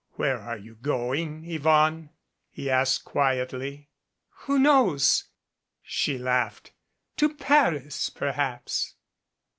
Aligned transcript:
"Where 0.13 0.39
are 0.39 0.57
you 0.57 0.73
going, 0.73 1.45
Yvonne?" 1.45 2.09
he 2.49 2.71
asked 2.71 3.05
quietly. 3.05 3.91
"Who 4.45 4.57
knows?" 4.57 5.25
she 5.83 6.17
laughed. 6.17 6.71
"To 7.17 7.35
Paris, 7.35 8.09
perhaps." 8.09 8.95